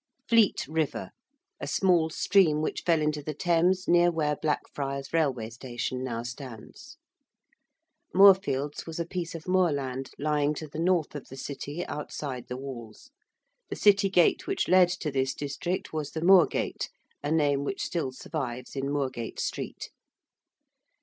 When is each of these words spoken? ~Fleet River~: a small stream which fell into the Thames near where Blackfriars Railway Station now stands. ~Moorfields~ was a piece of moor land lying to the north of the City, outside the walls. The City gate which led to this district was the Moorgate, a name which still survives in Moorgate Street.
~Fleet 0.27 0.65
River~: 0.67 1.11
a 1.59 1.67
small 1.67 2.09
stream 2.09 2.59
which 2.63 2.81
fell 2.81 3.03
into 3.03 3.21
the 3.21 3.35
Thames 3.35 3.87
near 3.87 4.09
where 4.09 4.35
Blackfriars 4.35 5.13
Railway 5.13 5.51
Station 5.51 6.03
now 6.03 6.23
stands. 6.23 6.97
~Moorfields~ 8.11 8.87
was 8.87 8.99
a 8.99 9.05
piece 9.05 9.35
of 9.35 9.47
moor 9.47 9.71
land 9.71 10.09
lying 10.17 10.55
to 10.55 10.67
the 10.67 10.79
north 10.79 11.13
of 11.13 11.27
the 11.27 11.37
City, 11.37 11.85
outside 11.85 12.47
the 12.47 12.57
walls. 12.57 13.11
The 13.69 13.75
City 13.75 14.09
gate 14.09 14.47
which 14.47 14.67
led 14.67 14.89
to 14.89 15.11
this 15.11 15.35
district 15.35 15.93
was 15.93 16.09
the 16.13 16.21
Moorgate, 16.23 16.89
a 17.21 17.31
name 17.31 17.63
which 17.63 17.83
still 17.85 18.11
survives 18.11 18.75
in 18.75 18.89
Moorgate 18.89 19.39
Street. 19.39 19.91